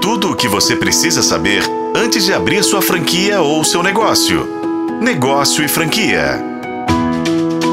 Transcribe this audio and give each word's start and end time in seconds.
Tudo 0.00 0.30
o 0.30 0.34
que 0.34 0.48
você 0.48 0.74
precisa 0.74 1.22
saber 1.22 1.62
antes 1.94 2.24
de 2.24 2.32
abrir 2.32 2.64
sua 2.64 2.80
franquia 2.80 3.42
ou 3.42 3.62
seu 3.62 3.82
negócio. 3.82 4.48
Negócio 4.98 5.62
e 5.62 5.68
franquia. 5.68 6.42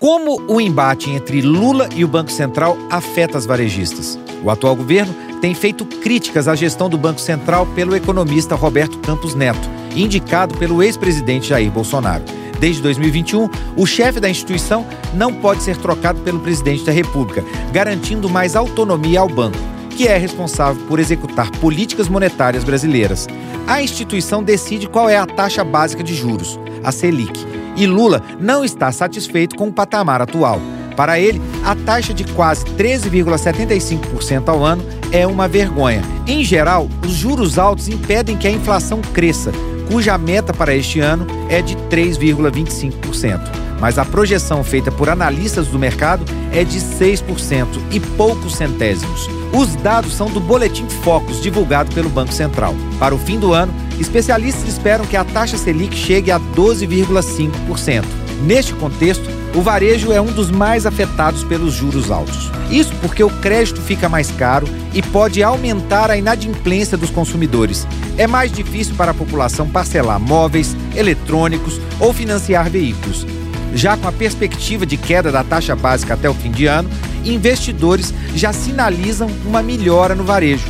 Como 0.01 0.41
o 0.45 0.59
embate 0.59 1.09
entre 1.09 1.41
Lula 1.41 1.87
e 1.95 2.03
o 2.03 2.07
Banco 2.07 2.29
Central 2.29 2.77
afeta 2.89 3.37
as 3.37 3.45
varejistas? 3.45 4.19
O 4.43 4.51
atual 4.51 4.75
governo 4.75 5.15
tem 5.39 5.55
feito 5.55 5.85
críticas 5.85 6.49
à 6.49 6.55
gestão 6.55 6.89
do 6.89 6.97
Banco 6.97 7.21
Central 7.21 7.65
pelo 7.67 7.95
economista 7.95 8.55
Roberto 8.55 8.99
Campos 8.99 9.33
Neto, 9.33 9.69
indicado 9.95 10.57
pelo 10.57 10.83
ex-presidente 10.83 11.47
Jair 11.47 11.71
Bolsonaro. 11.71 12.25
Desde 12.59 12.81
2021, 12.81 13.49
o 13.77 13.85
chefe 13.85 14.19
da 14.19 14.29
instituição 14.29 14.85
não 15.13 15.33
pode 15.33 15.63
ser 15.63 15.77
trocado 15.77 16.19
pelo 16.19 16.41
presidente 16.41 16.83
da 16.83 16.91
República, 16.91 17.43
garantindo 17.71 18.29
mais 18.29 18.53
autonomia 18.53 19.21
ao 19.21 19.29
banco, 19.29 19.57
que 19.97 20.07
é 20.07 20.15
responsável 20.15 20.81
por 20.87 20.99
executar 20.99 21.49
políticas 21.53 22.07
monetárias 22.07 22.63
brasileiras. 22.63 23.27
A 23.65 23.81
instituição 23.81 24.43
decide 24.43 24.87
qual 24.87 25.09
é 25.09 25.17
a 25.17 25.25
taxa 25.25 25.63
básica 25.63 26.03
de 26.03 26.13
juros, 26.13 26.59
a 26.83 26.91
Selic, 26.91 27.43
e 27.75 27.87
Lula 27.87 28.21
não 28.39 28.63
está 28.63 28.91
satisfeito 28.91 29.55
com 29.55 29.69
o 29.69 29.73
patamar 29.73 30.21
atual. 30.21 30.61
Para 30.95 31.19
ele, 31.19 31.41
a 31.65 31.75
taxa 31.75 32.13
de 32.13 32.23
quase 32.33 32.63
13,75% 32.65 34.47
ao 34.47 34.63
ano 34.63 34.83
é 35.11 35.25
uma 35.25 35.47
vergonha. 35.47 36.03
Em 36.27 36.43
geral, 36.43 36.87
os 37.03 37.13
juros 37.13 37.57
altos 37.57 37.87
impedem 37.87 38.37
que 38.37 38.47
a 38.47 38.51
inflação 38.51 39.01
cresça, 39.01 39.51
cuja 39.91 40.15
meta 40.17 40.53
para 40.53 40.75
este 40.75 40.99
ano 40.99 41.25
é 41.49 41.59
de 41.59 41.75
3,25%. 41.75 43.66
Mas 43.79 43.97
a 43.97 44.05
projeção 44.05 44.63
feita 44.63 44.91
por 44.91 45.09
analistas 45.09 45.67
do 45.67 45.77
mercado 45.77 46.25
é 46.51 46.63
de 46.63 46.79
6% 46.79 47.67
e 47.91 47.99
poucos 47.99 48.55
centésimos. 48.55 49.29
Os 49.53 49.75
dados 49.75 50.13
são 50.13 50.29
do 50.29 50.39
Boletim 50.39 50.87
Focus, 51.03 51.41
divulgado 51.41 51.93
pelo 51.93 52.09
Banco 52.09 52.33
Central. 52.33 52.75
Para 52.99 53.15
o 53.15 53.17
fim 53.17 53.39
do 53.39 53.53
ano, 53.53 53.73
especialistas 53.99 54.67
esperam 54.67 55.05
que 55.05 55.15
a 55.15 55.23
taxa 55.23 55.57
Selic 55.57 55.95
chegue 55.95 56.31
a 56.31 56.39
12,5%. 56.39 58.03
Neste 58.43 58.73
contexto, 58.73 59.27
o 59.55 59.61
varejo 59.61 60.11
é 60.11 60.21
um 60.21 60.31
dos 60.31 60.51
mais 60.51 60.85
afetados 60.85 61.43
pelos 61.43 61.73
juros 61.73 62.11
altos. 62.11 62.51
Isso 62.69 62.93
porque 63.01 63.23
o 63.23 63.29
crédito 63.29 63.81
fica 63.81 64.07
mais 64.07 64.29
caro 64.29 64.67
e 64.93 65.01
pode 65.01 65.41
aumentar 65.41 66.11
a 66.11 66.17
inadimplência 66.17 66.97
dos 66.97 67.09
consumidores. 67.09 67.87
É 68.17 68.27
mais 68.27 68.51
difícil 68.51 68.95
para 68.95 69.11
a 69.11 69.15
população 69.15 69.67
parcelar 69.67 70.19
móveis, 70.19 70.75
eletrônicos 70.95 71.79
ou 71.99 72.13
financiar 72.13 72.69
veículos. 72.69 73.25
Já 73.73 73.97
com 73.97 74.07
a 74.07 74.11
perspectiva 74.11 74.85
de 74.85 74.97
queda 74.97 75.31
da 75.31 75.43
taxa 75.43 75.75
básica 75.75 76.13
até 76.13 76.29
o 76.29 76.33
fim 76.33 76.51
de 76.51 76.65
ano, 76.65 76.89
investidores 77.23 78.13
já 78.35 78.53
sinalizam 78.53 79.29
uma 79.45 79.61
melhora 79.61 80.15
no 80.15 80.23
varejo. 80.23 80.65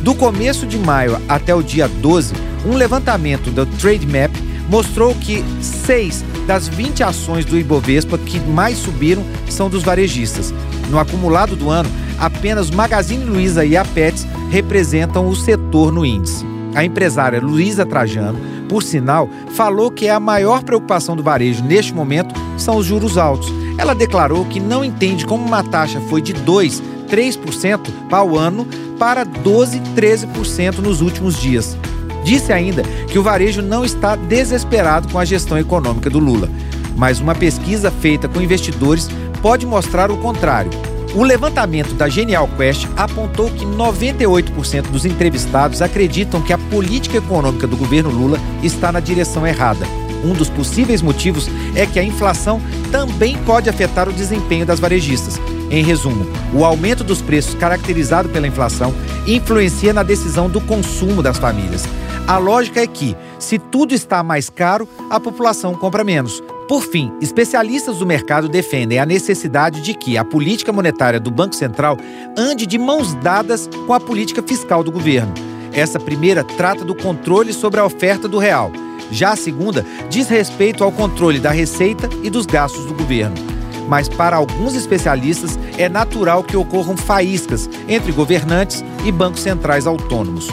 Do 0.00 0.14
começo 0.14 0.66
de 0.66 0.78
maio 0.78 1.20
até 1.28 1.54
o 1.54 1.62
dia 1.62 1.88
12, 1.88 2.34
um 2.64 2.74
levantamento 2.74 3.50
do 3.50 3.66
Trademap 3.66 4.32
mostrou 4.68 5.14
que 5.14 5.44
seis 5.60 6.24
das 6.46 6.68
20 6.68 7.02
ações 7.02 7.44
do 7.44 7.58
Ibovespa 7.58 8.16
que 8.18 8.38
mais 8.40 8.78
subiram 8.78 9.24
são 9.48 9.68
dos 9.68 9.82
varejistas. 9.82 10.52
No 10.90 10.98
acumulado 10.98 11.56
do 11.56 11.70
ano, 11.70 11.90
apenas 12.18 12.70
Magazine 12.70 13.24
Luiza 13.24 13.64
e 13.64 13.76
a 13.76 13.84
Pets 13.84 14.26
representam 14.50 15.28
o 15.28 15.36
setor 15.36 15.92
no 15.92 16.04
índice. 16.04 16.44
A 16.74 16.84
empresária 16.84 17.40
Luísa 17.40 17.84
Trajano, 17.84 18.38
por 18.68 18.82
sinal, 18.82 19.28
falou 19.54 19.90
que 19.90 20.08
a 20.08 20.20
maior 20.20 20.62
preocupação 20.62 21.16
do 21.16 21.22
varejo 21.22 21.64
neste 21.64 21.94
momento 21.94 22.34
são 22.56 22.76
os 22.76 22.86
juros 22.86 23.16
altos. 23.16 23.52
Ela 23.78 23.94
declarou 23.94 24.44
que 24.44 24.60
não 24.60 24.84
entende 24.84 25.24
como 25.24 25.44
uma 25.44 25.62
taxa 25.62 26.00
foi 26.02 26.20
de 26.20 26.32
2, 26.32 26.82
3% 27.08 27.80
ao 28.10 28.36
ano 28.36 28.66
para 28.98 29.24
12, 29.24 29.80
13% 29.96 30.78
nos 30.78 31.00
últimos 31.00 31.40
dias. 31.40 31.76
Disse 32.24 32.52
ainda 32.52 32.82
que 32.82 33.18
o 33.18 33.22
varejo 33.22 33.62
não 33.62 33.84
está 33.84 34.14
desesperado 34.14 35.08
com 35.08 35.18
a 35.18 35.24
gestão 35.24 35.56
econômica 35.56 36.10
do 36.10 36.18
Lula, 36.18 36.48
mas 36.96 37.20
uma 37.20 37.34
pesquisa 37.34 37.90
feita 37.90 38.28
com 38.28 38.40
investidores 38.40 39.08
pode 39.40 39.64
mostrar 39.64 40.10
o 40.10 40.16
contrário. 40.18 40.70
O 41.14 41.24
levantamento 41.24 41.94
da 41.94 42.08
Genial 42.08 42.48
Quest 42.56 42.86
apontou 42.96 43.50
que 43.50 43.64
98% 43.64 44.82
dos 44.90 45.04
entrevistados 45.04 45.80
acreditam 45.80 46.42
que 46.42 46.52
a 46.52 46.58
política 46.58 47.16
econômica 47.16 47.66
do 47.66 47.76
governo 47.76 48.10
Lula 48.10 48.38
está 48.62 48.92
na 48.92 49.00
direção 49.00 49.46
errada. 49.46 49.86
Um 50.22 50.34
dos 50.34 50.50
possíveis 50.50 51.00
motivos 51.00 51.48
é 51.74 51.86
que 51.86 51.98
a 51.98 52.04
inflação 52.04 52.60
também 52.92 53.36
pode 53.38 53.70
afetar 53.70 54.08
o 54.08 54.12
desempenho 54.12 54.66
das 54.66 54.80
varejistas. 54.80 55.40
Em 55.70 55.82
resumo, 55.82 56.26
o 56.54 56.64
aumento 56.64 57.04
dos 57.04 57.20
preços 57.20 57.54
caracterizado 57.54 58.28
pela 58.30 58.46
inflação 58.46 58.94
influencia 59.26 59.92
na 59.92 60.02
decisão 60.02 60.48
do 60.48 60.60
consumo 60.60 61.22
das 61.22 61.36
famílias. 61.36 61.84
A 62.26 62.38
lógica 62.38 62.80
é 62.80 62.86
que, 62.86 63.16
se 63.38 63.58
tudo 63.58 63.94
está 63.94 64.22
mais 64.22 64.48
caro, 64.48 64.88
a 65.10 65.20
população 65.20 65.74
compra 65.74 66.04
menos. 66.04 66.42
Por 66.66 66.82
fim, 66.82 67.12
especialistas 67.20 67.98
do 67.98 68.06
mercado 68.06 68.48
defendem 68.48 68.98
a 68.98 69.06
necessidade 69.06 69.80
de 69.80 69.94
que 69.94 70.18
a 70.18 70.24
política 70.24 70.72
monetária 70.72 71.20
do 71.20 71.30
Banco 71.30 71.54
Central 71.54 71.96
ande 72.36 72.66
de 72.66 72.78
mãos 72.78 73.14
dadas 73.14 73.68
com 73.86 73.94
a 73.94 74.00
política 74.00 74.42
fiscal 74.42 74.82
do 74.82 74.92
governo. 74.92 75.32
Essa 75.72 76.00
primeira 76.00 76.44
trata 76.44 76.84
do 76.84 76.94
controle 76.94 77.52
sobre 77.52 77.80
a 77.80 77.84
oferta 77.84 78.26
do 78.26 78.38
real. 78.38 78.70
Já 79.10 79.32
a 79.32 79.36
segunda 79.36 79.84
diz 80.10 80.28
respeito 80.28 80.84
ao 80.84 80.92
controle 80.92 81.38
da 81.38 81.50
receita 81.50 82.08
e 82.22 82.28
dos 82.28 82.44
gastos 82.44 82.84
do 82.84 82.94
governo. 82.94 83.57
Mas 83.88 84.08
para 84.08 84.36
alguns 84.36 84.74
especialistas 84.74 85.58
é 85.78 85.88
natural 85.88 86.44
que 86.44 86.56
ocorram 86.56 86.96
faíscas 86.96 87.68
entre 87.88 88.12
governantes 88.12 88.84
e 89.04 89.10
bancos 89.10 89.40
centrais 89.40 89.86
autônomos. 89.86 90.48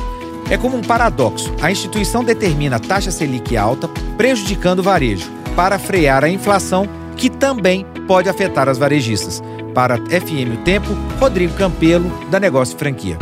É 0.49 0.57
como 0.57 0.77
um 0.77 0.81
paradoxo. 0.81 1.53
A 1.61 1.71
instituição 1.71 2.23
determina 2.23 2.77
a 2.77 2.79
taxa 2.79 3.11
Selic 3.11 3.57
alta, 3.57 3.89
prejudicando 4.15 4.79
o 4.79 4.83
varejo, 4.83 5.29
para 5.55 5.77
frear 5.77 6.23
a 6.23 6.29
inflação, 6.29 6.87
que 7.17 7.29
também 7.29 7.85
pode 8.07 8.29
afetar 8.29 8.69
as 8.69 8.77
varejistas. 8.77 9.43
Para 9.73 9.97
FM 9.97 10.53
O 10.53 10.57
Tempo, 10.63 10.95
Rodrigo 11.19 11.53
Campelo, 11.55 12.09
da 12.29 12.39
Negócio 12.39 12.77
Franquia. 12.77 13.17